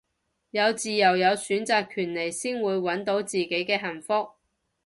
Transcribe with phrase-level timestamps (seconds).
[0.49, 4.31] 有自由有選擇權利先會搵到自己嘅幸福